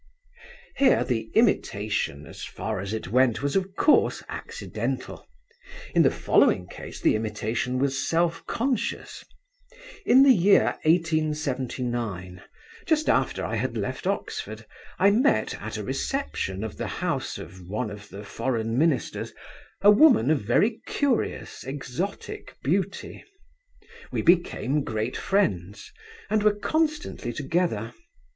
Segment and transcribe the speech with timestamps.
[0.77, 5.27] Here the imitation, as far as it went, was of course accidental.
[5.93, 9.23] In the following case the imitation was self conscious.
[10.03, 12.41] In the year 1879,
[12.87, 14.65] just after I had left Oxford,
[14.97, 19.33] I met at a reception at the house of one of the Foreign Ministers
[19.81, 23.23] a woman of very curious exotic beauty.
[24.11, 25.91] We became great friends,
[26.27, 27.93] and were constantly together.